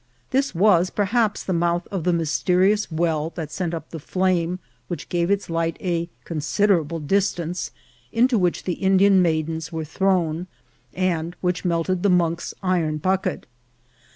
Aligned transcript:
This 0.31 0.55
was 0.55 0.89
perhaps 0.89 1.43
the 1.43 1.53
mouth 1.53 1.87
of 1.91 2.05
the 2.05 2.11
mysterious 2.11 2.91
well 2.91 3.29
that 3.35 3.51
sent 3.51 3.71
up 3.71 3.91
the 3.91 3.99
flame, 3.99 4.57
which 4.87 5.09
gave 5.09 5.29
its 5.29 5.47
light 5.47 5.77
a" 5.79 6.09
consider 6.25 6.81
able 6.81 6.99
distance," 6.99 7.69
into 8.11 8.39
which 8.39 8.63
the 8.63 8.73
Indian 8.81 9.21
maidens 9.21 9.71
were 9.71 9.85
thrown, 9.85 10.47
and 10.95 11.35
which 11.41 11.63
melted 11.63 12.01
the 12.01 12.09
monk's 12.09 12.51
iron 12.63 12.97
bucket. 12.97 13.45